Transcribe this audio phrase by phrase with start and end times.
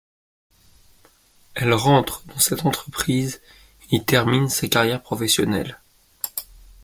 [1.53, 3.39] Elle rentre dans cette entreprise
[3.91, 5.79] et y termine sa carrière professionnelle.